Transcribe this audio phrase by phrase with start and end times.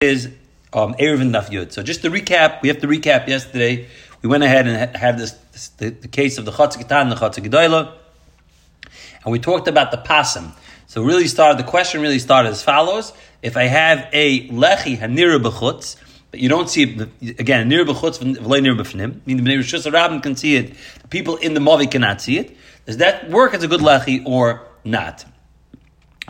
[0.00, 0.26] is
[0.72, 1.72] um, Erev and Daf.
[1.72, 3.88] So just to recap, we have to recap yesterday.
[4.22, 7.16] We went ahead and had this, this the, the, case of the Chatzah and the
[7.16, 7.94] Gedoyla,
[9.24, 10.52] and we talked about the Pasim.
[10.86, 13.12] So really started, the question really started as follows.
[13.42, 15.96] If I have a Lechi Hanira B'chutz,
[16.30, 20.20] but you don't see it, again, Nir B'chutz, V'lei Nir B'fnim, meaning the Rishus Rabbin
[20.20, 22.56] can see it, the people in the Mavi cannot see it.
[22.86, 25.24] Does that work as a good Lechi or not?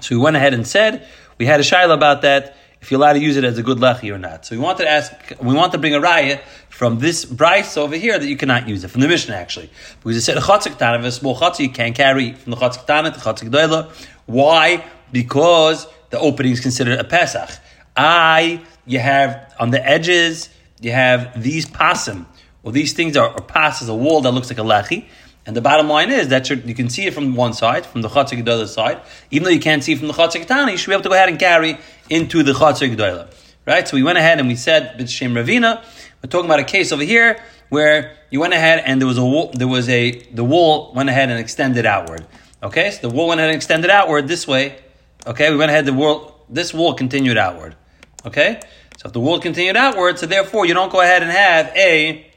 [0.01, 1.07] So we went ahead and said,
[1.37, 3.79] we had a Shaila about that, if you're allowed to use it as a good
[3.79, 4.47] lechi or not.
[4.47, 7.97] So we wanted to ask, we want to bring a raya from this bryce over
[7.97, 10.79] here that you cannot use it from the Mishnah actually, because it said a chatzik
[10.79, 13.91] tana, a small chatzik you can't carry from the chatzik tana to chatzik doila.
[14.27, 14.85] Why?
[15.11, 17.51] Because the opening is considered a pesach.
[17.97, 20.49] I, you have on the edges,
[20.81, 22.27] you have these pasim,
[22.63, 25.07] or these things are, are passes, a wall that looks like a lechi.
[25.47, 28.09] And the bottom line is that you can see it from one side, from the
[28.09, 29.01] Chatzik other side.
[29.31, 31.15] Even though you can't see from the Chatzik Tani, you should be able to go
[31.15, 31.79] ahead and carry
[32.11, 33.33] into the Chatzik Gedola.
[33.67, 33.87] Right?
[33.87, 35.85] So we went ahead and we said, B'Shem Ravina,
[36.23, 39.25] we're talking about a case over here where you went ahead and there was a
[39.25, 42.27] wall, there was a, the wall went ahead and extended outward.
[42.63, 42.91] Okay?
[42.91, 44.79] So the wall went ahead and extended outward this way.
[45.27, 45.51] Okay?
[45.51, 47.77] We went ahead, the wall, this wall continued outward.
[48.25, 48.61] Okay?
[48.99, 52.29] So if the wall continued outward, so therefore you don't go ahead and have a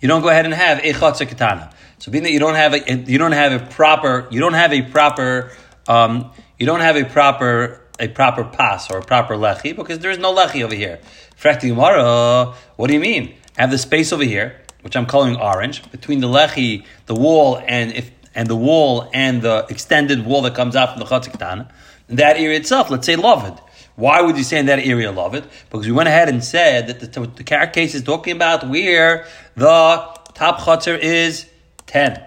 [0.00, 1.72] you don't go ahead and have a chatzah katana.
[1.98, 4.72] So being that you don't have a you don't have a proper you don't have
[4.72, 5.52] a proper
[5.88, 10.10] um, you don't have a proper a proper pass or a proper lechi because there
[10.10, 11.00] is no lechi over here.
[11.40, 13.34] Frakti Gemara, what do you mean?
[13.58, 17.62] I have the space over here, which I'm calling orange, between the lechi, the wall,
[17.66, 21.70] and if and the wall and the extended wall that comes out from the chatzah.
[22.08, 23.60] That area itself, let's say loved.
[23.96, 25.44] Why would you say in that area love it?
[25.70, 30.18] Because we went ahead and said that the, the case is talking about where the
[30.34, 31.48] top chutzner is
[31.86, 32.22] 10,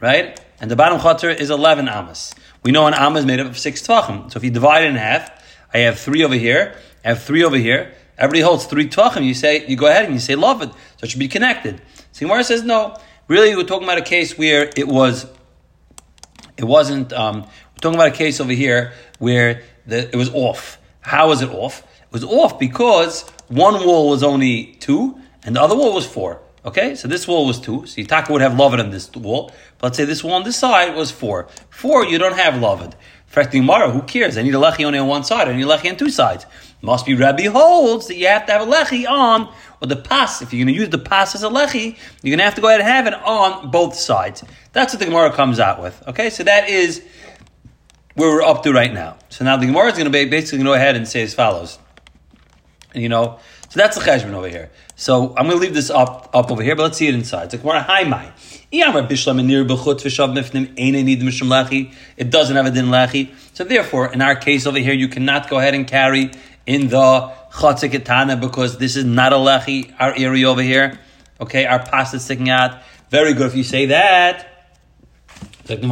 [0.00, 0.40] right?
[0.60, 2.34] And the bottom chutzner is 11 amas.
[2.62, 4.32] We know an amma is made up of six tvachim.
[4.32, 5.30] So if you divide it in half,
[5.72, 7.92] I have three over here, I have three over here.
[8.18, 9.24] Everybody holds three tvachim.
[9.24, 10.70] You say, you go ahead and you say love it.
[10.70, 11.82] So it should be connected.
[12.12, 12.96] So Gemara says no.
[13.28, 15.26] Really, we're talking about a case where it was,
[16.56, 20.78] it wasn't, um, we're talking about a case over here where the, it was off.
[21.00, 21.80] How was it off?
[21.80, 26.40] It was off because one wall was only two and the other wall was four.
[26.66, 27.86] Okay, so this wall was two.
[27.86, 29.52] So Yitaka would have Lavid on this wall.
[29.78, 31.46] But let's say this wall on this side was four.
[31.70, 32.94] Four, you don't have Lavid.
[33.26, 34.36] Fracting Mara, who cares?
[34.36, 35.46] I need a lechi only on one side.
[35.46, 36.44] I need a lechi on two sides.
[36.82, 40.42] Must be Rabbi holds that you have to have a lechi on, or the pas.
[40.42, 42.60] If you're going to use the pas as a lechi, you're going to have to
[42.60, 44.42] go ahead and have it on both sides.
[44.72, 46.02] That's what the Gemara comes out with.
[46.08, 47.04] Okay, so that is
[48.14, 49.18] where we're up to right now.
[49.28, 51.78] So now the Gemara is going to be basically go ahead and say as follows.
[52.92, 53.38] And, you know,
[53.68, 54.70] so that's the cheshbon over here.
[54.98, 57.44] So I'm going to leave this up up over here, but let's see it inside.
[57.44, 58.32] It's like Gemara, hi mai.
[58.72, 58.80] It
[62.30, 63.34] doesn't have a din lachi.
[63.52, 66.30] So therefore, in our case over here, you cannot go ahead and carry
[66.64, 70.98] in the chatziketana because this is not a lachi, our area over here.
[71.42, 72.80] Okay, our pasta sticking out.
[73.10, 74.48] Very good if you say that.
[75.68, 75.86] Rabbi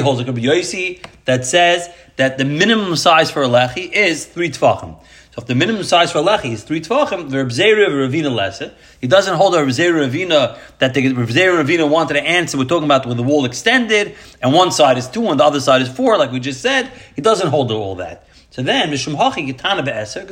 [0.00, 4.98] holds like Rabbi that says that the minimum size for a lechi is three tvachim.
[5.32, 8.74] So if the minimum size for a lechi is three tvachim, the Rebzera Ravina lesser.
[9.00, 12.58] He doesn't hold a Rebzera Ravina that the Rebzera Ravina wanted to answer.
[12.58, 15.60] We're talking about with the wall extended and one side is two and the other
[15.60, 16.92] side is four, like we just said.
[17.16, 18.28] He doesn't hold all that.
[18.50, 20.26] So then, Mishum Hachi Gitana Be'eser,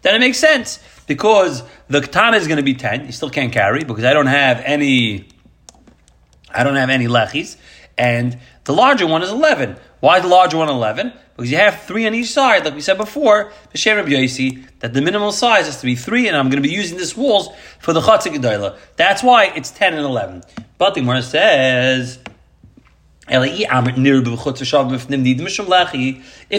[0.00, 3.04] Then it makes sense because the katana is going to be ten.
[3.04, 5.28] You still can't carry because I don't have any.
[6.48, 7.58] I don't have any lechis,
[7.98, 9.76] and the larger one is eleven.
[10.00, 11.12] Why is the larger one eleven?
[11.36, 13.52] Because you have three on each side, like we said before.
[13.74, 16.68] B'shem Rabbi Yosi, that the minimal size has to be three, and I'm going to
[16.68, 17.48] be using this walls
[17.80, 20.44] for the chatzik That's why it's ten and eleven.
[20.78, 22.20] But the Gemara says.
[23.26, 23.46] If you're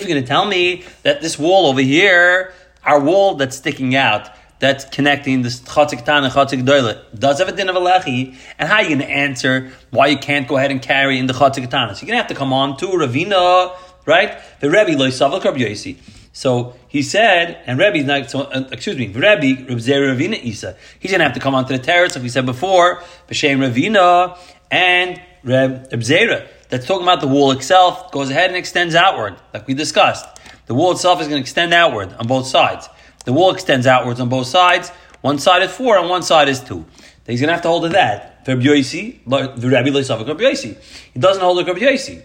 [0.08, 2.53] going to tell me that this wall over here,
[2.84, 7.50] our wall that's sticking out, that's connecting this chatzik tan and chatzik doile, does have
[7.50, 10.47] a din of a lechi, and how are you going to answer why you can't
[10.47, 11.94] go ahead and carry in the chatzik tan?
[11.94, 14.38] So you're going to have to come on to Ravina, right?
[14.59, 15.96] The Rebbe loy savak Rabbi.
[16.34, 21.11] So he said, and Rebbe's not, so, uh, excuse me, Rebbe, Reb Ravina Isa, he's
[21.11, 24.37] going to have to come onto the terrace, like we said before, B'Shem Ravina,
[24.69, 29.35] and Reb, Reb Zera that's talking about the wall itself goes ahead and extends outward,
[29.53, 30.25] like we discussed.
[30.66, 32.90] The wall itself is going to extend outward on both sides.
[33.23, 34.90] The wall extends outwards on both sides.
[35.22, 36.85] One side is four and one side is two.
[37.25, 38.43] He's going to have to hold to that.
[38.46, 38.53] He
[41.19, 42.22] doesn't hold like Rabbi.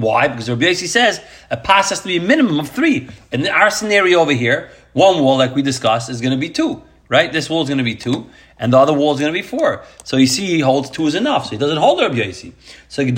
[0.00, 0.28] Why?
[0.28, 1.20] Because Rabbi Yosi says
[1.50, 3.08] a pass has to be a minimum of three.
[3.32, 6.82] In our scenario over here, one wall, like we discussed, is going to be two.
[7.10, 7.30] right?
[7.32, 9.42] This wall is going to be two, and the other wall is going to be
[9.46, 9.84] four.
[10.04, 12.52] So you see, he holds two is enough, so he doesn't hold Rabbi Yosi.
[12.88, 13.10] So why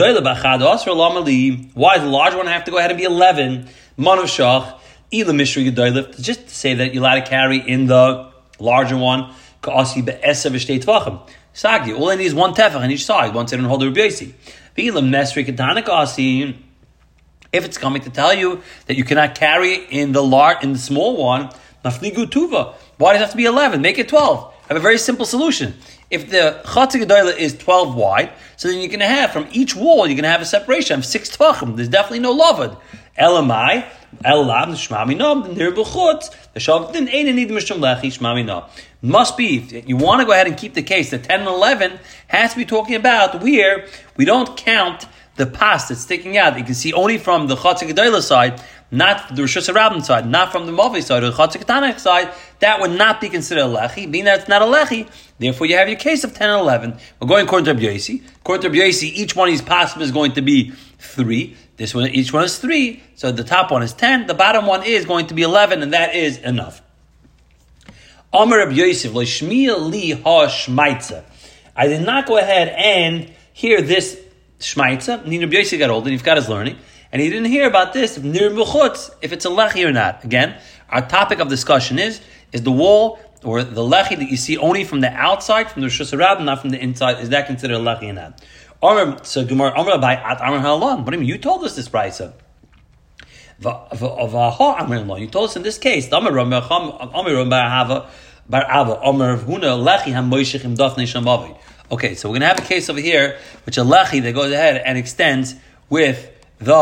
[1.95, 3.69] does the large one have to go ahead and be eleven?
[3.99, 4.81] Manav shach,
[5.13, 9.33] ila mishri gedoylif, just to say that you're allowed to carry in the larger one.
[11.55, 13.35] Sagi, all I need is one tefach on each side.
[13.35, 14.33] One side and hold Rabbi Yosi.
[14.77, 15.85] V'ila mesri ketanik.
[17.53, 20.79] If it's coming to tell you that you cannot carry in the large, in the
[20.79, 21.51] small one,
[21.85, 22.75] tuva.
[22.99, 23.83] Why does it have to be 11?
[23.83, 24.55] Make it 12.
[24.65, 25.75] I have a very simple solution.
[26.09, 30.07] If the Chatzik is 12 wide, so then you're going to have, from each wall,
[30.07, 31.77] you're going to have a separation of six tvachim.
[31.77, 32.79] There's definitely no lavad.
[33.19, 33.87] Elamai,
[34.25, 35.65] Elam, Shmami Nom, the
[36.99, 38.65] Ein Need Mishum Lechi, Shmami Nom.
[39.03, 41.99] Must be, you want to go ahead and keep the case, the 10 and 11
[42.29, 45.07] has to be talking about where we don't count
[45.43, 46.57] the past that's sticking out.
[46.57, 48.63] You can see only from the Chatzik side,
[48.93, 52.81] not the Rosh Hashanah side, not from the Mavi side or the Chatzik side, that
[52.81, 54.11] would not be considered a lechi.
[54.11, 55.09] Being that it's not a lechi,
[55.39, 56.97] therefore you have your case of 10 and 11.
[57.19, 57.99] We're going according to Rabbi.
[58.41, 61.57] According to Rabbi each one of these pasim is going to be three.
[61.77, 63.03] This one, each one is three.
[63.17, 64.29] So the top one is 10.
[64.29, 66.83] The bottom one is going to be 11, and that is enough.
[68.33, 71.23] Amar Rabbi Yosef, li ha.
[71.75, 74.22] I did not go ahead and hear this
[74.63, 75.19] shmaitza.
[75.19, 76.79] Rabbi Yosef got older, he's got his learning.
[77.13, 78.51] And he didn't hear about this, nir
[79.21, 80.25] if it's a lechi or not.
[80.25, 82.23] Again, our topic of discussion is,
[82.53, 85.89] is the wall or the lechi that you see only from the outside, from the
[85.89, 89.27] Rosh not from the inside, is that considered a lechi or not?
[89.27, 91.05] So Gemara, Amr by at Amr Halon.
[91.05, 91.29] What do you mean?
[91.29, 92.33] You told us this brisa.
[93.63, 96.13] You told us in this case.
[96.13, 98.09] Amr Bar Hava
[98.49, 101.57] Bar Ava Amr Huna Lechi Ham Shamavi.
[101.93, 103.37] Okay, so we're going to have a case over here,
[103.67, 105.57] which a lechi that goes ahead and extends
[105.91, 106.75] with the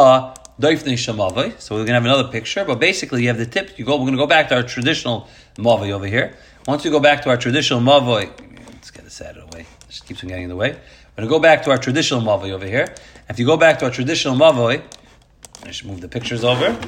[0.61, 1.61] Doifnei Shamavai.
[1.61, 3.77] So we're going to have another picture, but basically you have the tip.
[3.77, 3.97] You go.
[3.97, 6.37] We're going to go back to our traditional Mavai over here.
[6.69, 8.31] Once we go back to our traditional Mavai,
[8.69, 9.62] let's get this out of the way.
[9.62, 10.71] It just keeps on getting in the way.
[10.71, 12.95] We're going to go back to our traditional Mavai over here.
[13.29, 14.81] If you go back to our traditional Mavai,
[15.65, 16.79] I should move the pictures over.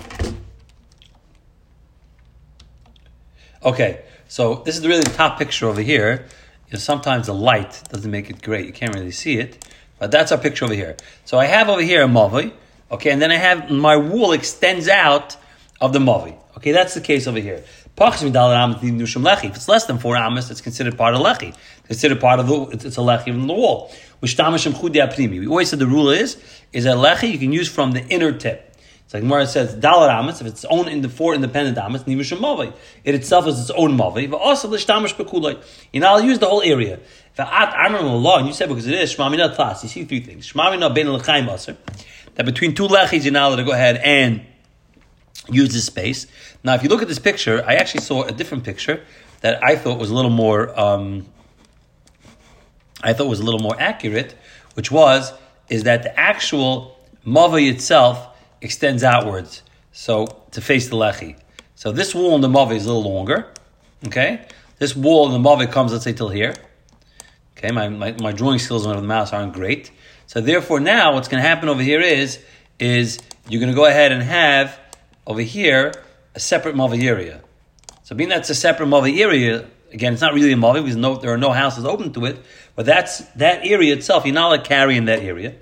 [3.65, 6.29] Okay, so this is really the top picture over here.
[6.81, 8.67] Sometimes the light doesn't make it great.
[8.67, 9.67] You can't really see it.
[9.99, 10.97] But that's our picture over here.
[11.25, 12.53] So I have over here a Mavai.
[12.91, 15.37] Okay, and then I have my wool extends out
[15.81, 16.37] of the mavi.
[16.59, 17.65] Okay, that's the case over here.
[17.99, 21.49] If it's less than four amas, it's considered part of lechi.
[21.49, 23.91] It's considered part of the, it's a lechi from the wall.
[24.21, 24.29] We
[25.47, 26.37] always said the rule is,
[26.73, 28.72] is that lechi you can use from the inner tip.
[29.13, 32.73] Like Gemara says, dalar amas, if it's own in the four independent amas, nivushim mavi.
[33.05, 35.63] It itself is its own mavi, but also l'shtamish bekulay.
[35.93, 36.99] You know, I'll use the whole area.
[37.37, 39.83] V'at amram law, and you said because it is shmamina tlas.
[39.83, 40.51] You see three things.
[40.51, 41.77] Shmamina ben l'chaim aser
[42.35, 44.43] that between two lechis you're now allowed to go ahead and
[45.51, 46.27] use this space.
[46.65, 49.05] Now, if you look at this picture, I actually saw a different picture
[49.41, 51.27] that I thought was a little more, um,
[53.03, 54.35] I thought was a little more accurate,
[54.75, 55.33] which was
[55.69, 58.32] is that the actual mavi itself
[58.63, 59.63] extends outwards,
[59.93, 61.37] so to face the lechi.
[61.75, 63.49] So this wall in the mavi is a little longer.
[64.07, 64.47] Okay,
[64.79, 66.55] this wall in the mavi comes, let's say, till here.
[67.57, 69.91] Okay, my, my, my drawing skills on the mouse aren't great.
[70.27, 72.39] So therefore, now what's going to happen over here is
[72.79, 73.19] is
[73.49, 74.79] you're going to go ahead and have
[75.27, 75.93] over here
[76.35, 77.41] a separate mavi area.
[78.03, 81.17] So being that's a separate mavi area, again, it's not really a mavi because no,
[81.17, 82.39] there are no houses open to it,
[82.75, 84.25] but that's that area itself.
[84.25, 85.55] You're not allowed to carry in that area.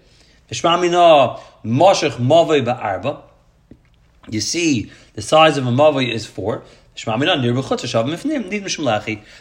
[4.28, 6.62] You see, the size of a mavi is four.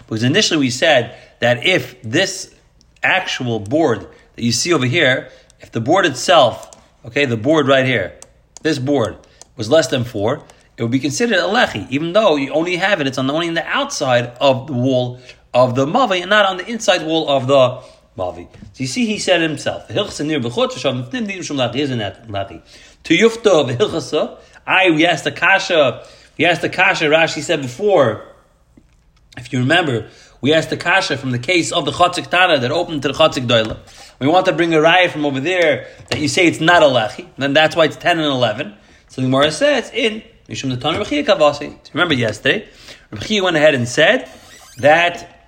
[0.08, 2.56] Because initially we said that if this
[3.04, 6.72] actual board that you see over here, if the board itself,
[7.06, 8.18] okay, the board right here,
[8.62, 9.18] this board
[9.58, 10.44] was less than four,
[10.78, 13.34] it would be considered a lechi, even though you only have it, it's on the,
[13.34, 15.20] only on the outside of the wall
[15.54, 17.84] of the mavi and not on the inside wall of the
[18.20, 18.48] mavi.
[18.74, 19.94] So you see, he said himself, To
[23.14, 26.06] yufta I we asked the kasha,
[26.38, 27.06] we asked the kasha.
[27.06, 28.26] Rashi said before,
[29.38, 30.10] if you remember,
[30.42, 33.14] we asked the kasha from the case of the chotzik tana that opened to the
[33.14, 33.78] chotzik doila.
[34.20, 36.88] We want to bring a raya from over there that you say it's not a
[36.88, 38.76] lechi, then that's why it's 10 and 11.
[39.08, 41.78] So the Gemara says in Mishum the Kavasi.
[41.94, 42.68] Remember yesterday,
[43.12, 44.30] Rabbi went ahead and said
[44.78, 45.39] that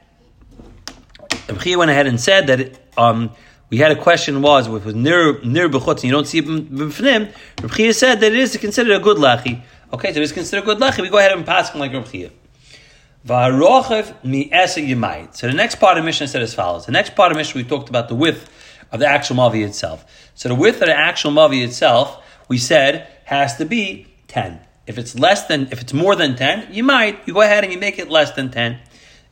[1.52, 3.32] Rabbi went ahead and said that um,
[3.70, 7.34] we had a question was was near near bechutz and you don't see it b'fnim.
[7.62, 9.62] Rabbi said that it is considered a good lechi.
[9.94, 11.02] Okay, so it is considered a good lechi.
[11.02, 12.30] We go ahead and pass like Rabbi
[14.24, 14.50] mi
[15.32, 16.86] So the next part of Mishnah said as follows.
[16.86, 18.50] The next part of Mishnah we talked about the width
[18.92, 20.06] of the actual mavi itself.
[20.36, 24.60] So the width of the actual mavi itself, we said, has to be 10.
[24.88, 27.72] If it's less than, if it's more than 10, you might, you go ahead and
[27.72, 28.80] you make it less than 10.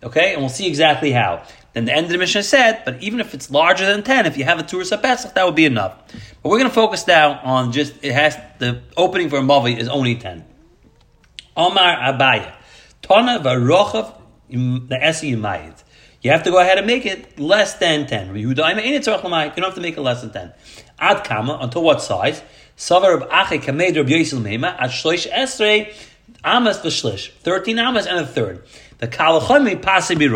[0.03, 1.43] Okay, and we'll see exactly how.
[1.73, 4.37] Then the end of the Mishnah said, but even if it's larger than 10, if
[4.37, 5.97] you have a Turas Pesach, that would be enough.
[6.41, 9.77] But we're going to focus now on just, it has, the opening for a Mavi
[9.77, 10.45] is only 10.
[11.55, 12.51] Omar Abaye.
[13.01, 14.15] Tana Varochav
[14.49, 15.83] the Esi Yimayit.
[16.21, 18.35] You have to go ahead and make it less than 10.
[18.35, 20.53] You don't have to make it less than 10.
[20.99, 22.41] Ad kama, until what size?
[22.75, 25.93] Savar of Ache Kamed Rab Yisrael Meima, at Shloish Esrei,
[26.43, 27.31] Amas V'Shlish.
[27.31, 28.65] 13 Amas and a third.
[28.97, 30.29] The Kalachaymi Pasibi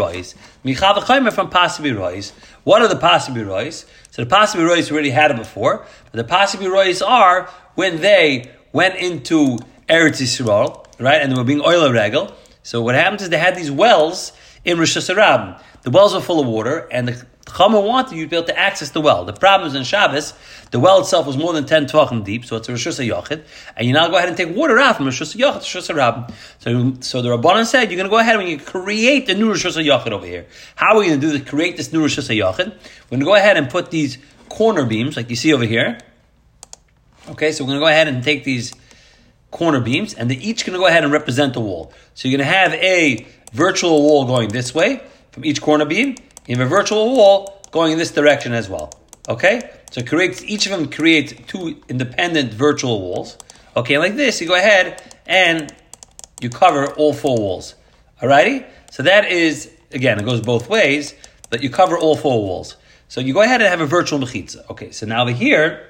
[0.63, 0.75] Rois.
[0.75, 2.31] Michavachayim from Pasibi Rois.
[2.63, 3.85] What are the Pasibi Rois?
[4.11, 5.85] So the Pasibi Rois already had it before.
[6.11, 9.57] But the Pasibi Rois are when they went into
[9.89, 12.33] Eretz Yisrael, right, and they were being oil regal.
[12.63, 14.31] So what happens is they had these wells
[14.63, 15.61] in Rosh Hashanah.
[15.81, 18.57] The wells were full of water, and the Chama wanted you to be able to
[18.57, 19.25] access the well.
[19.25, 20.33] The problem is in Shabbos,
[20.71, 23.43] the well itself was more than 10 tvachim deep, so it's a Rosh Hashanah
[23.77, 26.33] and you now go ahead and take water out from Rosh Hashanah to.
[26.59, 29.49] So, so the Rabbanan said, you're going to go ahead and you create the new
[29.49, 30.47] Rosh Hashanah over here.
[30.75, 32.57] How are we going to do this, create this new Rosh Hashanah?
[32.57, 34.17] We're going to go ahead and put these
[34.49, 35.99] corner beams, like you see over here.
[37.29, 38.73] Okay, so we're going to go ahead and take these
[39.51, 41.93] corner beams, and they're each going to go ahead and represent the wall.
[42.15, 46.15] So you're going to have a virtual wall going this way from each corner beam.
[46.47, 48.93] Have a virtual wall going in this direction as well.
[49.27, 49.69] Okay?
[49.91, 53.37] So creates each of them creates two independent virtual walls.
[53.75, 55.73] Okay, like this, you go ahead and
[56.41, 57.75] you cover all four walls.
[58.21, 58.65] Alrighty?
[58.91, 61.15] So that is again, it goes both ways,
[61.49, 62.77] but you cover all four walls.
[63.07, 64.69] So you go ahead and have a virtual mechitza.
[64.71, 65.89] Okay, so now over here,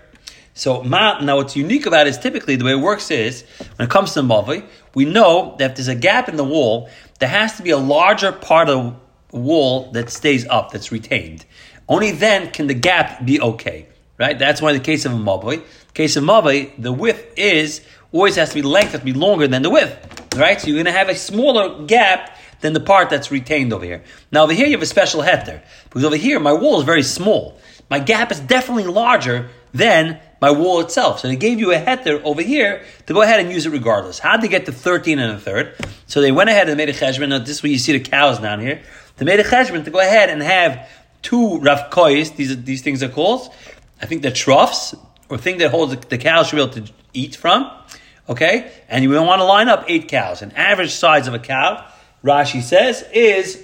[0.53, 3.43] so ma, now what's unique about it is typically the way it works is
[3.77, 6.89] when it comes to mavi, we know that if there's a gap in the wall,
[7.19, 8.95] there has to be a larger part of
[9.37, 11.45] wall that stays up, that's retained.
[11.87, 13.87] Only then can the gap be okay,
[14.17, 14.37] right?
[14.37, 15.63] That's why in the case of a mavi,
[15.93, 19.47] case of mavi, the width is always has to be length has to be longer
[19.47, 20.59] than the width, right?
[20.59, 24.03] So you're going to have a smaller gap than the part that's retained over here.
[24.31, 27.03] Now over here you have a special heter because over here my wall is very
[27.03, 27.59] small.
[27.89, 31.19] My gap is definitely larger than my wall itself.
[31.19, 34.19] So they gave you a heter over here to go ahead and use it regardless.
[34.19, 35.75] How did they get to 13 and a third?
[36.07, 37.29] So they went ahead and made a cheshbon.
[37.29, 38.81] Now, this is where you see the cows down here.
[39.17, 40.89] They made a cheshbon to go ahead and have
[41.21, 43.53] two rafkois, these, these things are called.
[44.01, 44.95] I think they're troughs,
[45.29, 47.71] or thing that holds the, the cows should be able to eat from.
[48.27, 48.71] Okay?
[48.89, 50.41] And you want to line up eight cows.
[50.41, 51.87] An average size of a cow,
[52.23, 53.63] Rashi says, is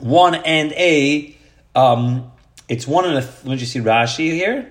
[0.00, 1.36] one and a,
[1.74, 2.32] um,
[2.68, 4.70] it's one and a, let me see Rashi here.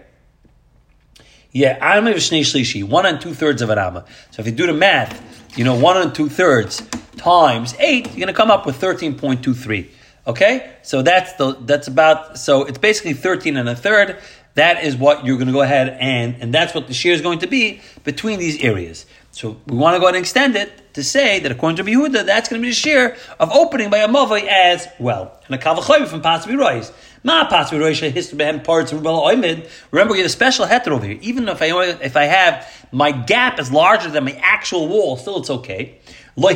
[1.51, 4.06] Yeah, Amma v'shnei shlishi, one and two thirds of an Amma.
[4.32, 5.22] So if you do the math,
[5.56, 6.82] you know, one and two thirds
[7.17, 9.89] times eight, you're going to come up with 13.23.
[10.25, 10.74] Okay?
[10.84, 14.17] So that's the, that's about, so it's basically 13 and a third.
[14.55, 17.22] That is what you're going to go ahead and, and that's what the shear is
[17.22, 19.05] going to be between these areas.
[19.32, 22.25] So we want to go ahead and extend it to say that according to Yehuda,
[22.25, 25.41] that's going to be the shear of opening by a mavai as well.
[25.48, 26.93] And a kavachoy from Pasbi Rois.
[27.24, 29.67] Ma Pasbi Rois history behem parts rubel oimid.
[29.89, 31.17] Remember, we have a special heter over here.
[31.22, 35.39] Even if I if I have my gap is larger than my actual wall, still
[35.39, 35.98] it's okay.
[36.36, 36.48] You're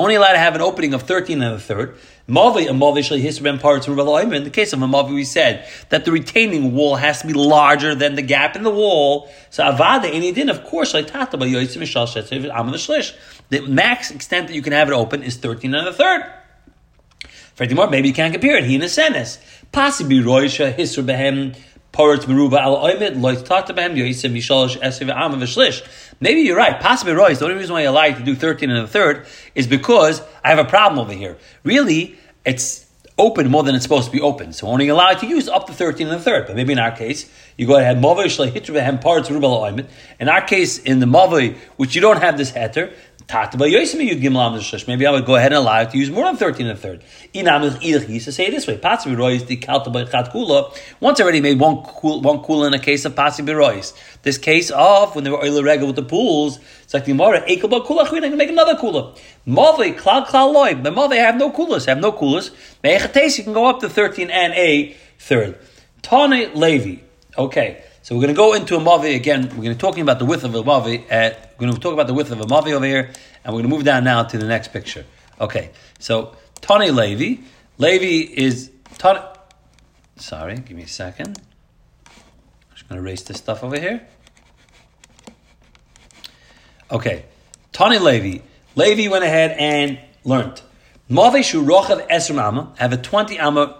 [0.00, 1.98] only allowed to have an opening of 13 and a third.
[2.26, 2.40] In the
[4.50, 8.14] case of a Mavi, we said that the retaining wall has to be larger than
[8.14, 9.30] the gap in the wall.
[9.50, 10.92] So Avada any din, of course.
[10.92, 11.02] The
[13.68, 16.24] max extent that you can have it open is 13 and a third.
[17.56, 18.64] Furthermore, maybe you can't compare it.
[18.64, 19.38] He in a sentence.
[19.70, 21.54] Possibly Roisha Hisr Behem
[26.20, 26.78] Maybe you're right.
[26.80, 27.38] Possibly right.
[27.38, 30.58] The only reason why you to do 13 and a third is because I have
[30.58, 31.38] a problem over here.
[31.62, 32.84] Really, it's
[33.16, 34.52] open more than it's supposed to be open.
[34.52, 36.46] So only allowed to use up to 13 and a third.
[36.46, 37.98] But maybe in our case, you go ahead,
[40.20, 42.92] In our case, in the Mavai, which you don't have this heter,
[44.86, 46.80] Maybe I would go ahead and allow it to use more than 13 and a
[46.80, 47.02] third.
[47.32, 48.78] used to say it this way.
[51.00, 53.94] Once already made one cool, one cool in a case of Pasibirois.
[54.22, 57.42] This case of when they were oil regular with the pools, it's like the Gemara,
[57.48, 59.16] we're going to make another kula.
[59.46, 62.50] Mave, Klal Klal Loy, but Mave have no coolers, have no coolers.
[62.82, 65.58] Mechates, you can go up to 13 and a third.
[66.02, 67.00] Tane Levi.
[67.38, 67.82] Okay.
[68.04, 69.44] So we're going to go into a mavi again.
[69.44, 71.04] We're going to be talking about the width of a mavi.
[71.04, 73.10] Uh, we're going to talk about the width of a mavi over here,
[73.42, 75.06] and we're going to move down now to the next picture.
[75.40, 77.40] Okay, so Tani Levi.
[77.78, 79.20] Levi is Tani.
[80.16, 81.40] Sorry, give me a second.
[82.06, 82.12] I'm
[82.74, 84.06] just going to erase this stuff over here.
[86.90, 87.24] Okay,
[87.72, 88.42] Tani Levi.
[88.76, 90.60] Levi went ahead and learned.
[91.10, 93.78] Mavi shu rochav esrim amma have a 20 amma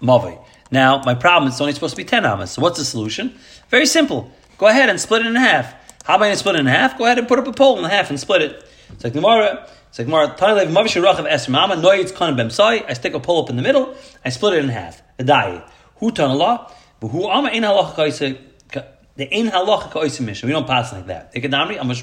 [0.00, 0.42] mavi.
[0.70, 2.52] Now, my problem is it's only supposed to be 10 amas.
[2.52, 3.38] So what's the solution?
[3.68, 4.30] Very simple.
[4.58, 5.74] Go ahead and split it in half.
[6.04, 6.98] How am I going to split it in half?
[6.98, 8.68] Go ahead and put up a pole in the half and split it.
[8.90, 9.68] It's like Gemara
[10.04, 14.64] Gemara, Noyitz Kan Bemsai, I stick a pole up in the middle, I split it
[14.64, 15.02] in half.
[15.16, 15.62] The dai.
[15.96, 18.38] Who Ama in halacha
[19.16, 20.44] the ein halacha ka'osim mishma.
[20.44, 21.32] We don't pass like that.
[21.34, 21.94] I'm a.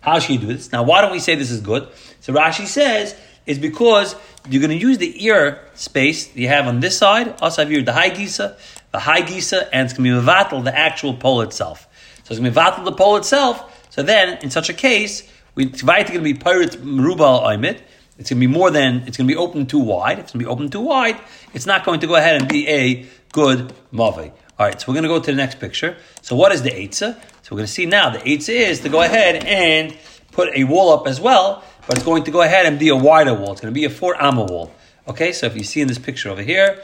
[0.00, 0.70] How should you do this?
[0.70, 1.88] Now, why don't we say this is good?
[2.20, 4.14] So Rashi says, is because
[4.48, 7.92] you're going to use the ear space you have on this side, also have the
[7.92, 8.56] high gisa,
[8.92, 11.88] the high gisa, and it's going to be mevatel, the actual pole itself.
[12.24, 13.90] So it's going to be mevatel the pole itself.
[13.90, 17.80] So then, in such a case, we it's going to be pirate merubal oimit.
[18.18, 20.18] It's going to be more than, it's going to be open too wide.
[20.18, 21.18] If it's going to be open too wide,
[21.54, 24.32] it's not going to go ahead and be a good mavi.
[24.58, 25.96] All right, so we're going to go to the next picture.
[26.20, 27.14] So what is the eitzah?
[27.42, 29.96] So we're going to see now the eitzah is to go ahead and
[30.30, 32.96] put a wall up as well, but it's going to go ahead and be a
[32.96, 33.52] wider wall.
[33.52, 34.72] It's going to be a four amma wall.
[35.08, 36.80] Okay, so if you see in this picture over here,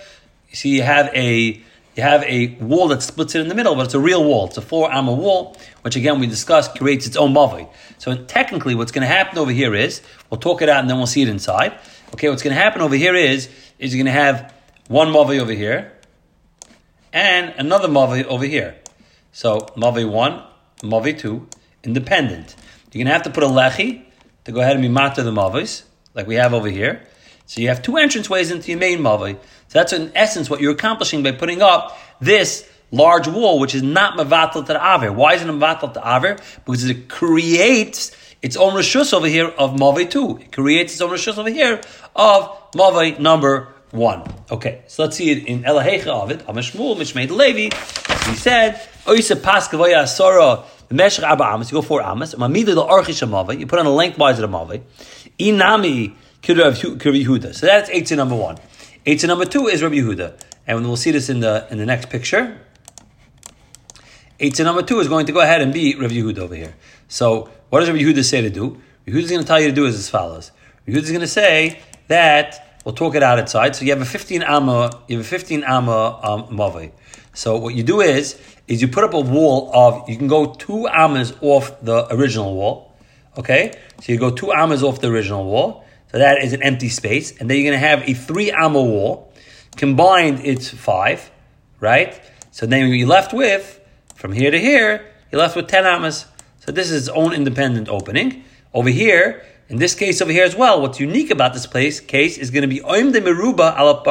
[0.51, 1.63] you see you have a
[1.95, 4.47] you have a wall that splits it in the middle, but it's a real wall.
[4.47, 7.69] It's a four amma wall, which again we discussed creates its own mavi.
[7.99, 10.97] So technically, what's going to happen over here is we'll talk it out and then
[10.97, 11.79] we'll see it inside.
[12.15, 14.55] Okay, what's going to happen over here is is you're going to have
[14.89, 15.93] one mavi over here
[17.13, 18.77] and another mavi over here.
[19.33, 20.43] So mavi one,
[20.83, 21.49] mavi two,
[21.85, 22.57] independent.
[22.93, 24.05] You're going to have to put a lechi
[24.49, 27.03] to go ahead and be mata the mavis, like we have over here.
[27.45, 29.35] So you have two entrance ways into your main mavi.
[29.35, 33.83] So that's in essence what you're accomplishing by putting up this large wall, which is
[33.83, 35.13] not mavatal to the aver.
[35.13, 36.39] Why is it mavatal to aver?
[36.65, 40.39] Because it creates its own rishus over here of mavi two.
[40.39, 41.83] It creates its own rishus over here
[42.17, 44.23] of mavi number one.
[44.51, 46.41] Okay, so let's see it in Elahecha of it.
[46.47, 47.75] Amashmul, Mishmeid Levi.
[48.31, 52.85] He said, Oisa Paskavoya Asora, the Meshach Abba Amas, you go four Amas, Mamida the
[52.85, 54.83] Archish Amave, you put on a lengthwise of the Amave,
[55.39, 57.55] Inami Kirav Yehuda.
[57.55, 58.59] So that's eight number one.
[59.07, 60.41] Eight number two is Rabbi Yehuda.
[60.67, 62.61] And we'll see this in the in the next picture.
[64.41, 66.75] Eight number two is going to go ahead and be Rabbi Yehuda over here.
[67.09, 68.81] So what does Rabbi Yehuda say to do?
[69.07, 70.53] Rabbi Yehuda is going to tell you to do is as follows.
[70.87, 73.77] Rabbi Yehuda is going to say that We'll talk it out outside.
[73.77, 76.91] So you have a 15 amma, you have a 15 amma um, mavi.
[77.35, 80.53] So what you do is, is you put up a wall of, you can go
[80.55, 82.95] two ammas off the original wall.
[83.37, 83.73] Okay?
[84.01, 85.85] So you go two ammas off the original wall.
[86.13, 87.37] So that is an empty space.
[87.39, 89.33] And then you're to have a three amma wall.
[89.77, 91.31] Combined, it's five,
[91.81, 92.21] right?
[92.51, 93.81] So then you're left with,
[94.15, 96.27] from here to here, you're left with 10 ammas.
[96.61, 98.45] So this is its own independent opening.
[98.75, 102.39] Over here, in this case over here as well, what's unique about this place case
[102.39, 104.03] is going to be oim de meruba ala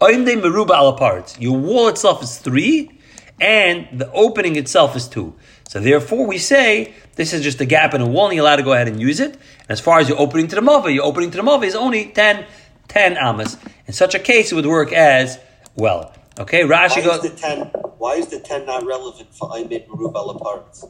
[0.00, 1.24] oim de meruba ala.
[1.38, 2.95] Your wall itself is three,
[3.40, 5.34] and the opening itself is two.
[5.68, 8.56] So therefore, we say this is just a gap in a wall, and you're allowed
[8.56, 9.32] to go ahead and use it.
[9.34, 11.74] And as far as your opening to the mava, your opening to the mava is
[11.74, 12.46] only 10,
[12.88, 13.56] 10 amas.
[13.86, 15.38] In such a case, it would work as
[15.74, 16.12] well.
[16.38, 17.22] Okay, Rashi goes.
[17.22, 17.60] the ten?
[17.96, 20.84] Why is the ten not relevant for Aimit Meruba ala parts?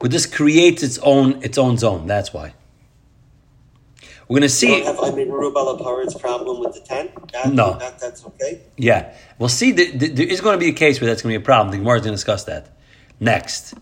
[0.00, 2.06] But this creates its own its own zone.
[2.06, 2.54] That's why.
[4.28, 4.80] We're going to see.
[4.82, 7.10] have I mean Rubala Parit's problem with the ten?
[7.32, 8.62] That, no, that, that's okay.
[8.76, 9.70] Yeah, we'll see.
[9.70, 11.44] The, the, there is going to be a case where that's going to be a
[11.44, 11.70] problem.
[11.70, 12.68] The Gemara is going to discuss that
[13.20, 13.74] next.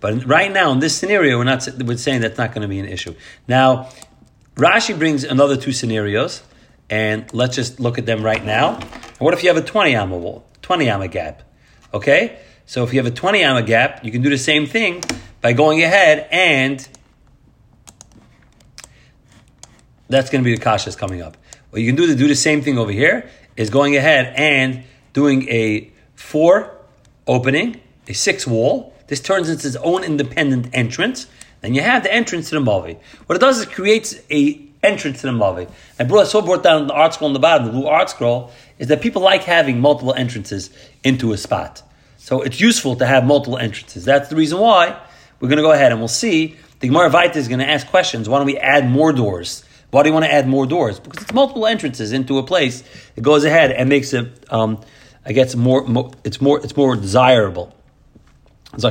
[0.00, 2.80] But right now, in this scenario, we're not we're saying that's not going to be
[2.80, 3.14] an issue.
[3.46, 3.90] Now,
[4.56, 6.42] Rashi brings another two scenarios,
[6.90, 8.74] and let's just look at them right now.
[8.74, 11.42] And what if you have a twenty amma wall, twenty amma gap?
[11.94, 15.04] Okay, so if you have a twenty amma gap, you can do the same thing
[15.40, 16.88] by going ahead and
[20.12, 21.36] that's going to be the kasha coming up.
[21.70, 24.84] What you can do to do the same thing over here is going ahead and
[25.12, 26.76] doing a four
[27.26, 28.94] opening, a six wall.
[29.08, 31.26] This turns into its own independent entrance.
[31.60, 32.98] Then you have the entrance to the Mavi.
[33.26, 35.70] What it does is it creates a entrance to the Mavi.
[35.98, 39.22] I so brought down the ArtScroll on the bottom, the blue ArtScroll, is that people
[39.22, 40.70] like having multiple entrances
[41.04, 41.82] into a spot.
[42.18, 44.04] So it's useful to have multiple entrances.
[44.04, 45.00] That's the reason why
[45.40, 46.56] we're going to go ahead and we'll see.
[46.80, 48.28] The Gemara Vaita is going to ask questions.
[48.28, 49.64] Why don't we add more doors?
[49.92, 50.98] Why do you want to add more doors?
[50.98, 52.82] Because it's multiple entrances into a place.
[53.14, 54.80] It goes ahead and makes it, um,
[55.26, 57.76] I guess, more, more, it's more, it's more desirable.
[58.72, 58.88] You go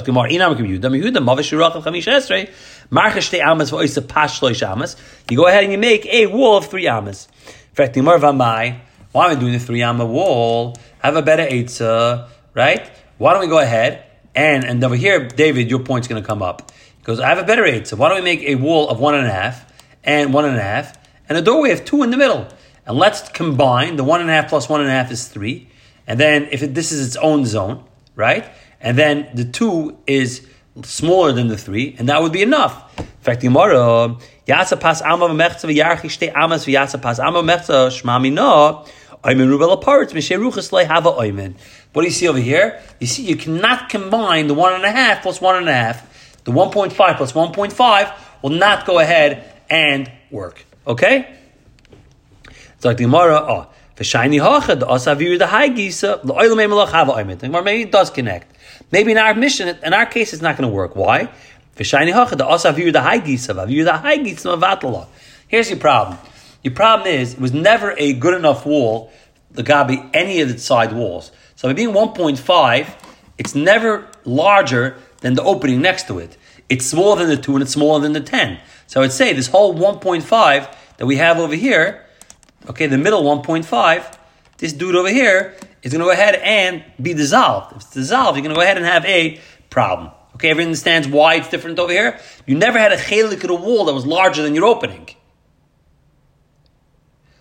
[5.48, 7.28] ahead and you make a wall of three amas.
[7.74, 10.78] Why am I doing the three amma wall?
[11.00, 12.92] Have a better eitzah, right?
[13.18, 14.04] Why don't we go ahead
[14.36, 16.72] and, and over here, David, your point's going to come up.
[16.98, 17.98] He goes, I have a better eitzah.
[17.98, 19.71] Why don't we make a wall of one and a half?
[20.04, 20.98] And one and a half,
[21.30, 22.48] and a doorway of two in the middle.
[22.86, 25.70] And let's combine the one and a half plus one and a half is three.
[26.08, 27.84] And then if it, this is its own zone,
[28.16, 28.50] right?
[28.80, 30.48] And then the two is
[30.84, 33.00] smaller than the three, and that would be enough.
[33.00, 38.86] In fact, Gemara, Yasa pas ama v'mechza v'yarchi amas v'yasa pas ama v'mechza shmami no,
[39.24, 40.14] oimen rubel aparts.
[41.94, 42.82] What do you see over here?
[43.00, 46.44] You see, you cannot combine the one and a half plus one and a half,
[46.44, 50.66] the 1.5 plus 1.5, will not go ahead and work.
[50.86, 51.34] Okay?
[52.76, 56.34] It's like the Gemara, ah, oh, the shiny hachad, the asavir, the high gisa, the
[56.34, 57.40] oil melach hava oimit.
[57.40, 58.56] The Gemara maybe it does connect.
[58.92, 60.96] Maybe in our Mishnah, in our case, it's not going to work.
[60.96, 61.32] Why?
[61.76, 65.08] The shiny hachad, the asavir, the high gisa, avir, the high gisa, mavatala.
[65.48, 66.18] Here's your problem.
[66.64, 69.12] Your problem is, it was never a good enough wall,
[69.52, 71.32] the gabi, any of the side walls.
[71.56, 72.96] So by being 1.5,
[73.38, 76.38] it's never larger than the opening next to it.
[76.70, 78.60] It's smaller than the 2 and it's smaller than the 10.
[78.92, 82.06] So I would say this whole 1.5 that we have over here,
[82.68, 84.18] okay, the middle 1.5,
[84.58, 87.72] this dude over here is going to go ahead and be dissolved.
[87.72, 90.12] If it's dissolved, you're going to go ahead and have a problem.
[90.36, 92.20] Okay, everyone understands why it's different over here?
[92.46, 95.08] You never had a chelik of a wall that was larger than your opening.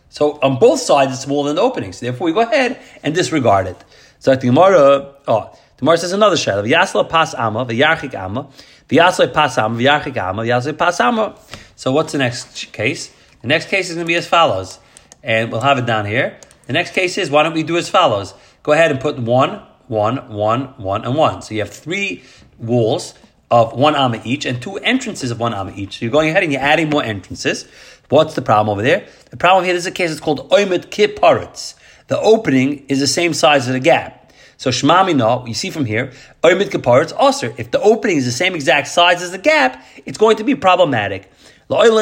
[0.08, 1.92] So on both sides, it's smaller than the opening.
[1.92, 3.84] So therefore, we go ahead and disregard it.
[4.20, 6.64] So the Gemara, oh, the Gemara says another shayla.
[6.70, 8.48] Yasla pas ama, v'yarchik ama,
[8.90, 11.38] v'yasla pas ama, v'yarchik ama, v'yasla pas ama.
[11.76, 13.10] So what's the next case?
[13.42, 14.78] The next case is going to be as follows,
[15.22, 16.38] and we'll have it down here.
[16.66, 18.34] The next case is why don't we do as follows?
[18.62, 21.42] Go ahead and put one, one, one, one, and one.
[21.42, 22.22] So you have three
[22.58, 23.14] walls
[23.50, 25.98] of one amma each and two entrances of one amma each.
[25.98, 27.66] So you're going ahead and you're adding more entrances.
[28.08, 29.06] What's the problem over there?
[29.30, 30.10] The problem here is a case.
[30.10, 31.74] It's called oimet kiparitz.
[32.08, 34.19] The opening is the same size as the gap.
[34.60, 37.54] So shmamina, you see from here, oimet kiparitz also.
[37.56, 40.54] If the opening is the same exact size as the gap, it's going to be
[40.54, 41.32] problematic.
[41.70, 41.94] Again,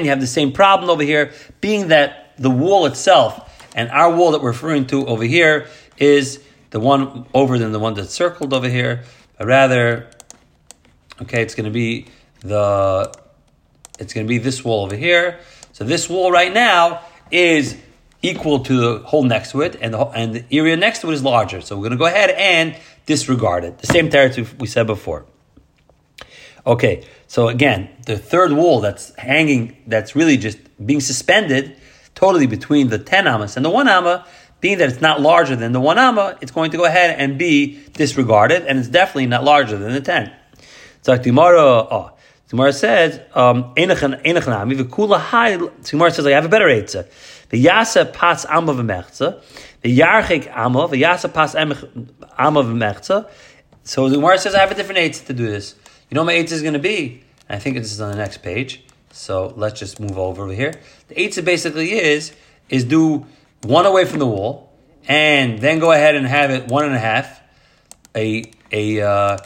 [0.00, 4.32] you have the same problem over here, being that the wall itself and our wall
[4.32, 8.52] that we're referring to over here is the one over than the one that's circled
[8.52, 9.04] over here.
[9.38, 10.10] But rather,
[11.22, 12.08] okay, it's going to be
[12.40, 13.14] the
[14.00, 15.38] it's going to be this wall over here.
[15.70, 17.76] So this wall right now is
[18.22, 21.14] equal to the hole next to it, and the, and the area next to it
[21.14, 21.60] is larger.
[21.60, 22.76] So we're going to go ahead and
[23.06, 23.78] disregard it.
[23.78, 25.26] The same territory we said before.
[26.66, 31.76] Okay, so again, the third wall that's hanging, that's really just being suspended
[32.16, 34.26] totally between the 10 amas and the 1 amma,
[34.60, 37.38] being that it's not larger than the 1 amma, it's going to go ahead and
[37.38, 40.32] be disregarded, and it's definitely not larger than the 10.
[41.02, 42.10] So tomorrow, oh,
[42.48, 43.74] Gemara says, um.
[43.74, 43.92] Gemara
[46.10, 47.06] says, I have a better answer.
[47.48, 49.40] The yasa pas amma v'mechza,
[49.82, 51.74] the yarchik amma, the yasa pas amma
[52.62, 53.28] v'mechza.
[53.84, 55.76] So the Gemara says, I have a different answer to do this.
[56.10, 57.22] You know my answer is going to be?
[57.48, 58.82] I think this is on the next page.
[59.12, 60.74] So let's just move over here.
[61.08, 62.32] The answer basically is
[62.68, 63.26] is do
[63.62, 64.72] one away from the wall,
[65.08, 67.40] and then go ahead and have it one and a half,
[68.14, 69.38] a a uh,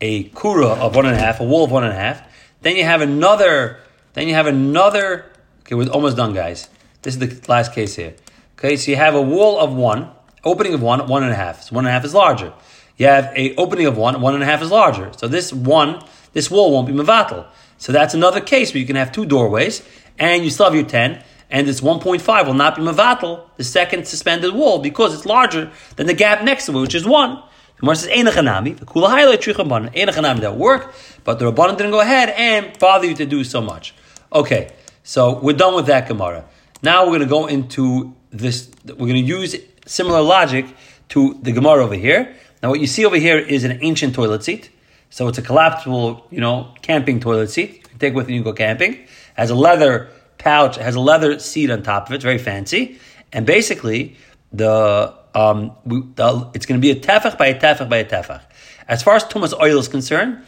[0.00, 2.22] a kura of one and a half, a wall of one and a half.
[2.62, 3.78] Then you have another.
[4.14, 5.26] Then you have another.
[5.60, 6.68] Okay, we're almost done, guys.
[7.02, 8.14] This is the last case here.
[8.58, 10.10] Okay, so you have a wall of one,
[10.44, 11.62] opening of one, one and a half.
[11.62, 12.52] So one and a half is larger.
[12.96, 15.12] You have a opening of one, one and a half is larger.
[15.16, 17.46] So this one, this wall won't be mevatel.
[17.78, 19.86] So that's another case where you can have two doorways,
[20.18, 24.06] and you still have your ten, and this 1.5 will not be mevatel, the second
[24.06, 27.36] suspended wall, because it's larger than the gap next to it, which is one.
[27.76, 31.92] The Gemara says, Einachanami, the Kula highlight Trichabban, Einachanami that work, but the Rabbanan didn't
[31.92, 33.94] go ahead and bother you to do so much.
[34.32, 34.72] Okay,
[35.04, 36.44] so we're done with that Gemara.
[36.82, 40.66] Now we're going to go into this, we're going to use similar logic
[41.10, 42.34] to the Gemara over here.
[42.62, 44.70] Now what you see over here is an ancient toilet seat.
[45.10, 47.86] So it's a collapsible, you know, camping toilet seat.
[47.92, 49.06] You take with you and go camping.
[49.34, 52.16] Has a leather pouch, has a leather seat on top of it.
[52.16, 52.98] It's very fancy.
[53.32, 54.16] And basically,
[54.52, 58.04] the um, we, the, it's going to be a tefach by a tefach by a
[58.04, 58.42] tefach.
[58.86, 60.42] As far as tumas oil is concerned,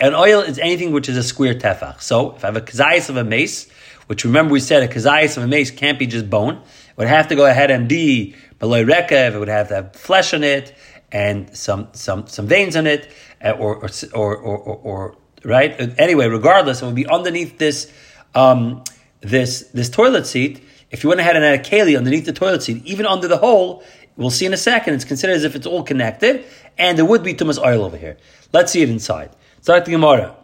[0.00, 2.00] an oil is anything which is a square tefach.
[2.00, 3.68] So if I have a kazayas of a mace,
[4.06, 7.08] which remember we said a kazayas of a mace can't be just bone, it would
[7.08, 10.44] have to go ahead and be below rekev, it would have to have flesh on
[10.44, 10.74] it
[11.14, 13.08] and some some some veins on it,
[13.42, 13.76] uh, or
[14.12, 15.98] or or, or, or right.
[15.98, 17.90] Anyway, regardless, it would be underneath this
[18.34, 18.82] um,
[19.20, 20.62] this this toilet seat.
[20.90, 23.38] If you went ahead and had a keli underneath the toilet seat, even under the
[23.38, 23.84] hole,
[24.16, 26.44] we'll see in a second, it's considered as if it's all connected,
[26.76, 28.16] and there would be much oil over here.
[28.52, 29.30] Let's see it inside.
[29.60, 30.36] Start the Gemara.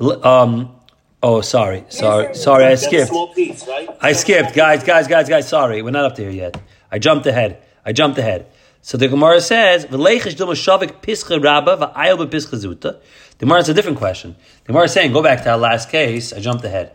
[0.00, 0.79] Um,
[1.22, 3.12] oh, sorry, sorry, sorry, I skipped.
[3.34, 3.88] Piece, right?
[4.00, 5.48] I skipped, guys, guys, guys, guys.
[5.48, 6.60] Sorry, we're not up there yet.
[6.90, 7.62] I jumped ahead.
[7.84, 8.46] I jumped ahead.
[8.82, 13.00] So the Gemara says, "V'leichish dil mashavik pischa rabba b'pischa zuta."
[13.38, 14.36] The Gemara is a different question.
[14.64, 16.32] The Gemara is saying, go back to our last case.
[16.32, 16.92] I jumped ahead,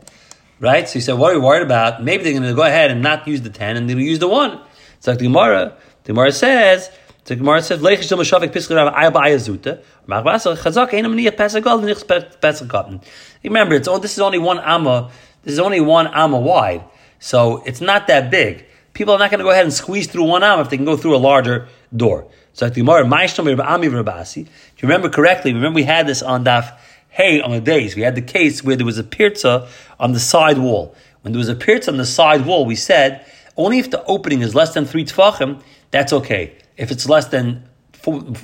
[0.59, 0.87] right?
[0.87, 2.03] So you said, what are you worried about?
[2.03, 4.27] Maybe they're going to go ahead and not use the ten, and to use the
[4.27, 4.59] one.
[4.97, 5.73] It's like the Gemara.
[6.03, 6.91] The Gemara says,
[7.25, 11.79] the Gemara says, "Leichish dil mashavik pischa rabba ayel b'ayel zuta." Chazak a pesach gol
[11.79, 13.01] v'nich pesach.
[13.43, 15.11] Remember, it's oh, this is only one amma.
[15.43, 16.83] This is only one amma wide,
[17.19, 18.65] so it's not that big.
[18.93, 20.85] people are not going to go ahead and squeeze through one arm if they can
[20.85, 22.27] go through a larger door.
[22.53, 24.35] So the Gemara, Ami Rabasi.
[24.35, 24.49] Do you
[24.83, 25.53] remember correctly?
[25.53, 26.73] Remember we had this on Daf
[27.15, 27.95] Hey on the days.
[27.95, 29.69] We had the case where there was a pirza
[30.01, 30.93] on the side wall.
[31.21, 34.41] When there was a pirza on the side wall, we said only if the opening
[34.41, 35.61] is less than three tefachim,
[35.91, 36.57] that's okay.
[36.77, 37.67] If it's less than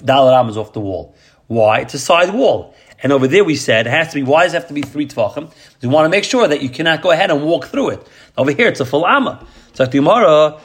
[0.03, 1.15] dollar amas off the wall,
[1.47, 1.81] why?
[1.81, 2.73] It's a side wall.
[3.03, 4.23] And over there we said it has to be.
[4.23, 5.51] Why does it have to be three tefachim?
[5.81, 8.07] We want to make sure that you cannot go ahead and walk through it.
[8.37, 9.45] Over here it's a full amma.
[9.73, 10.59] So the Gemara.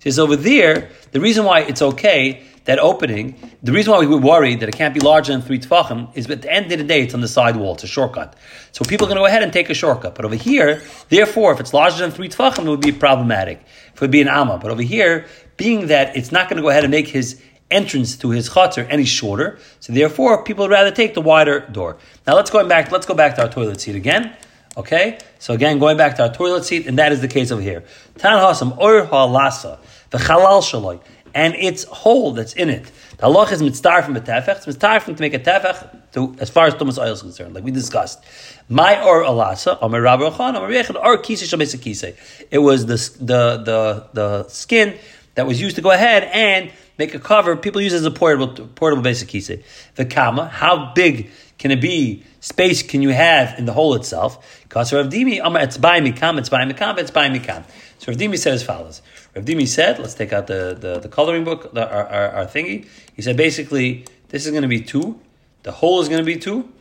[0.00, 4.16] Says over there, the reason why it's okay that opening, the reason why we were
[4.16, 6.84] worried that it can't be larger than three tefachim is at the end of the
[6.84, 7.74] day, it's on the side wall.
[7.74, 8.34] It's a shortcut.
[8.72, 10.14] So people are going to go ahead and take a shortcut.
[10.14, 13.60] But over here, therefore, if it's larger than three tefachim, it would be problematic.
[13.88, 14.58] If it would be an amma.
[14.58, 18.16] But over here, being that it's not going to go ahead and make his entrance
[18.16, 21.98] to his chutzner any shorter, so therefore people would rather take the wider door.
[22.26, 22.90] Now let's go back.
[22.90, 24.36] Let's go back to our toilet seat again.
[24.76, 27.62] Okay, so again, going back to our toilet seat, and that is the case over
[27.62, 27.84] here.
[28.18, 29.78] Tan hasam or halasa
[30.10, 31.00] the shaloi
[31.34, 32.84] and its hole that's in it.
[33.18, 34.56] The halach is mitzvah from a tefech.
[34.56, 37.54] It's mitzvah from to make a tefech to, as far as Thomas oil is concerned,
[37.54, 38.22] like we discussed.
[38.68, 42.16] My or alasa, or my rabbi Rachan, or Rechad, or kise shabesa kise.
[42.50, 44.96] It was the, the, the, the skin
[45.34, 47.56] that was used to go ahead and make a cover.
[47.56, 49.62] People use it as a portable, portable basic kise.
[49.96, 52.22] The kama, how big can it be?
[52.40, 54.62] Space can you have in the hole itself?
[54.64, 57.64] Because Rav Dimi, it's by mikam, it's by mikam, it's by mikam.
[57.98, 59.02] So Rav Dimi said as follows.
[59.34, 62.44] Rav Dimi said, let's take out the, the, the coloring book, the, our, our, our
[62.46, 62.86] thingy.
[63.14, 65.20] He said basically, this is going to be two.
[65.64, 66.72] The hole is going to be two.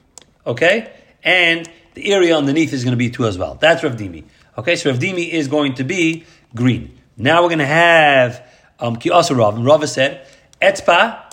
[0.45, 0.91] Okay?
[1.23, 3.55] And the area underneath is going to be two as well.
[3.55, 4.23] That's Rav Dimi.
[4.57, 6.97] Okay, so Rav Dimi is going to be green.
[7.17, 8.45] Now we're going to have
[8.79, 9.55] um, Ki also Rav.
[9.55, 10.27] And Rav said,
[10.61, 11.31] Etzpa,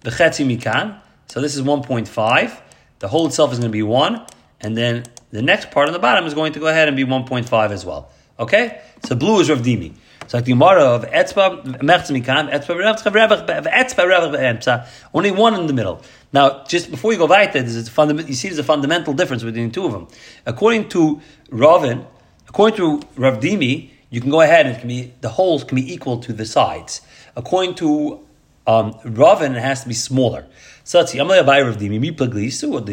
[0.00, 1.00] the Mikan.
[1.26, 2.60] So this is 1.5.
[2.98, 4.26] The hole itself is going to be 1.
[4.60, 7.04] And then the next part on the bottom is going to go ahead and be
[7.04, 8.10] 1.5 as well.
[8.38, 8.80] Okay?
[9.04, 9.94] So blue is Rav Dimi.
[10.28, 12.76] So like the Gemara of Etzba Mechz Mikam, Etzba
[13.64, 16.02] Etzba Revach only one in the middle.
[16.34, 19.68] Now, just before you go weiter, there's a you see there's a fundamental difference between
[19.68, 20.06] the two of them.
[20.44, 22.04] According to Ravin,
[22.46, 25.76] according to Rav Dimi, you can go ahead and it can be the holes can
[25.76, 27.00] be equal to the sides.
[27.34, 28.27] According to
[28.68, 30.46] um, has to be smaller.
[30.90, 31.18] What they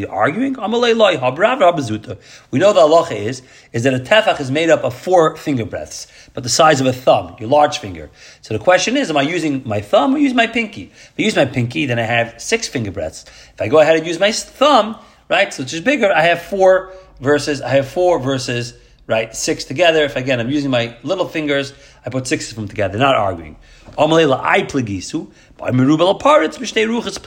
[0.06, 0.56] arguing?
[0.56, 2.18] Amalei Habrav Rabazuta.
[2.50, 3.42] We know the halacha is,
[3.74, 6.88] is that a tefach is made up of four finger breadths, but the size of
[6.88, 8.10] a thumb, your large finger.
[8.42, 10.84] So the question is, am I using my thumb or use my pinky?
[10.94, 13.26] If I use my pinky, then I have six finger breadths.
[13.54, 14.98] If I go ahead and use my thumb,
[15.30, 18.76] right, so it's just bigger, I have four versus, I have four versus,
[19.08, 20.06] right, six together.
[20.06, 21.74] If again, I'm using my little fingers,
[22.06, 23.58] I put six of them together, not arguing.
[25.58, 27.18] By merubal aparitz b'shtei ruchas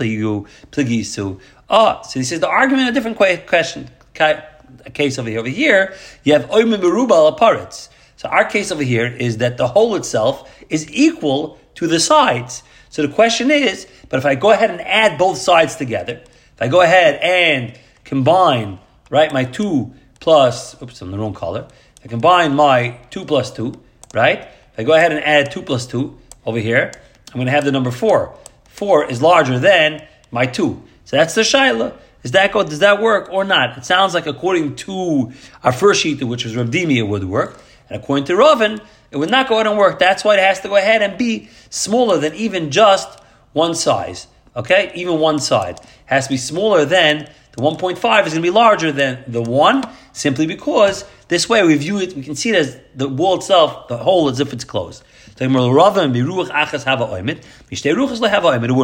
[0.71, 1.41] pligisu.
[1.71, 3.91] Ah, so he says the argument a different question.
[4.21, 5.39] A Case over here.
[5.41, 7.89] Over here, you have oimen merubal aparitz.
[8.17, 12.65] So our case over here is that the hole itself is equal to the sides.
[12.91, 16.61] So the question is, but if I go ahead and add both sides together, if
[16.61, 21.69] I go ahead and combine, right, my two plus, oops, I'm the wrong color.
[22.05, 23.81] I combine my two plus two,
[24.13, 24.41] right?
[24.41, 26.91] If I go ahead and add two plus two over here,
[27.29, 28.35] I'm going to have the number four.
[28.69, 30.83] Four is larger than my two.
[31.05, 31.97] So that's the shaila.
[32.23, 33.79] Is that go, does that work or not?
[33.79, 37.61] It sounds like according to our first sheet, which was Rav Dimi, it would work.
[37.89, 39.99] And according to Ravin, it would not go ahead and work.
[39.99, 43.21] That's why it has to go ahead and be smaller than even just
[43.53, 44.27] one size.
[44.57, 44.91] Okay?
[44.95, 45.79] Even one side.
[45.79, 49.43] It has to be smaller than the 1.5 is going to be larger than the
[49.43, 53.37] 1 simply because this way we view it, we can see it as the wall
[53.37, 55.03] itself, the hole as if it's closed.
[55.39, 55.71] So it wouldn't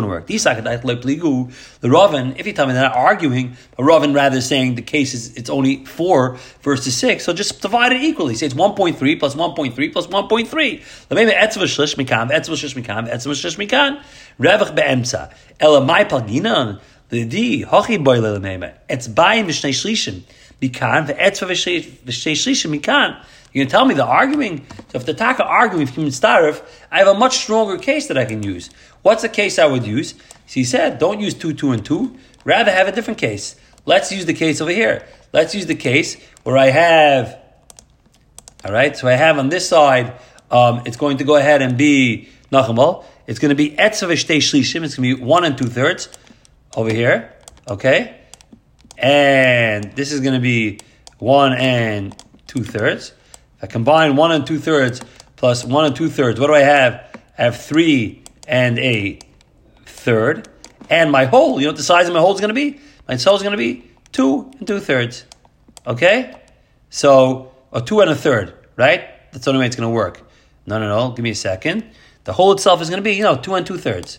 [0.08, 0.26] work.
[0.28, 5.14] The Ravin, if you tell me they're not arguing, but Ravin rather saying the case
[5.14, 8.36] is it's only four versus six, so just divide it equally.
[8.36, 11.10] Say it's 1.3 plus 1.3 plus 1.3.
[11.10, 14.00] Maybe etzva shlish mikam, etzva shlish mikam, etzva shlish mikam,
[14.38, 15.34] revach be'emsa.
[15.58, 18.74] Ela mai palginan, the di, hochi lemema.
[18.88, 20.22] It's buying v'shnei shlishim.
[20.62, 23.16] Mikan, ve'etzva v'shnei shlishim mikan.
[23.54, 24.66] You can tell me the arguing.
[24.88, 28.24] So if the taka arguing human starif, I have a much stronger case that I
[28.24, 28.68] can use.
[29.02, 30.14] What's the case I would use?
[30.46, 32.18] So he said, don't use two, two, and two.
[32.44, 33.54] Rather have a different case.
[33.86, 35.06] Let's use the case over here.
[35.32, 37.38] Let's use the case where I have,
[38.64, 40.18] all right, so I have on this side,
[40.50, 43.04] um, it's going to go ahead and be nachamal.
[43.28, 44.82] It's going to be etzav shlishim.
[44.82, 46.08] It's going to be one and two thirds
[46.76, 47.32] over here.
[47.68, 48.16] Okay.
[48.98, 50.80] And this is going to be
[51.18, 52.16] one and
[52.48, 53.12] two thirds.
[53.64, 55.00] I combine one and two thirds
[55.36, 56.38] plus one and two thirds.
[56.38, 57.02] What do I have?
[57.38, 59.18] I have three and a
[59.86, 60.50] third.
[60.90, 62.78] And my hole, you know what the size of my hole is going to be?
[63.08, 65.24] My hole is going to be two and two thirds.
[65.86, 66.34] Okay?
[66.90, 69.08] So or two and a third, right?
[69.32, 70.20] That's the only way it's going to work.
[70.66, 71.14] No, no, no.
[71.14, 71.90] Give me a second.
[72.24, 74.18] The hole itself is going to be, you know, two and two thirds.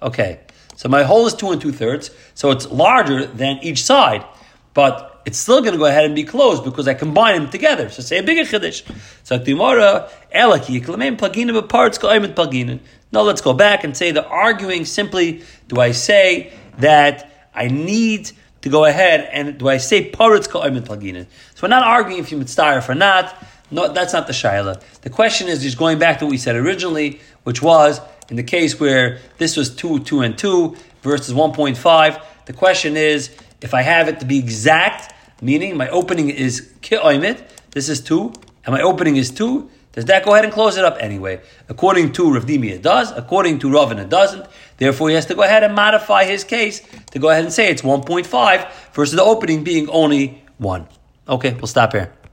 [0.00, 0.40] Okay.
[0.74, 2.10] So my hole is two and two thirds.
[2.32, 4.24] So it's larger than each side,
[4.74, 7.88] but it's still going to go ahead and be closed because I combine them together.
[7.90, 8.82] So say a bigger chiddush.
[9.24, 12.80] So Gemara, elaki yiklamein pagina parts go'imet pagina.
[13.12, 15.42] No, let's go back and say they're arguing simply.
[15.68, 18.30] Do I say that I need
[18.62, 21.26] to go ahead and do I say paritz go'imet pagina?
[21.54, 23.36] So we're not arguing if you mitzvah or not.
[23.70, 24.82] No, that's not the shaila.
[25.02, 28.42] The question is just going back to what we said originally, which was in the
[28.42, 32.18] case where this was two, two, and two versus one point five.
[32.46, 33.30] The question is
[33.60, 37.42] if I have it to be exact, meaning my opening is ki'oimit,
[37.72, 38.32] this is two,
[38.64, 39.70] and my opening is two.
[39.92, 41.40] Does that go ahead and close it up anyway?
[41.68, 43.10] According to Rav Dimi, it does.
[43.10, 44.46] According to Ravin, it doesn't.
[44.76, 47.70] Therefore, he has to go ahead and modify his case to go ahead and say
[47.70, 50.86] it's 1.5 versus the opening being only 1.
[51.28, 52.12] Okay, we'll stop here.